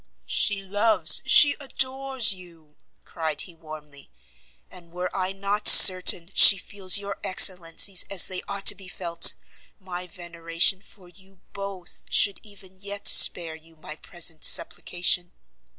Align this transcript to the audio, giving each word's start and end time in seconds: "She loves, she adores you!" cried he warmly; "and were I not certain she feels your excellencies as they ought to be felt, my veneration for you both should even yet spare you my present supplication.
"She 0.25 0.63
loves, 0.63 1.21
she 1.27 1.55
adores 1.59 2.33
you!" 2.33 2.75
cried 3.05 3.41
he 3.41 3.53
warmly; 3.53 4.09
"and 4.71 4.91
were 4.91 5.15
I 5.15 5.31
not 5.31 5.67
certain 5.67 6.31
she 6.33 6.57
feels 6.57 6.97
your 6.97 7.19
excellencies 7.23 8.03
as 8.09 8.25
they 8.25 8.41
ought 8.47 8.65
to 8.65 8.73
be 8.73 8.87
felt, 8.87 9.35
my 9.79 10.07
veneration 10.07 10.81
for 10.81 11.07
you 11.07 11.41
both 11.53 12.03
should 12.09 12.39
even 12.41 12.77
yet 12.81 13.07
spare 13.07 13.53
you 13.53 13.75
my 13.75 13.95
present 13.95 14.43
supplication. 14.43 15.33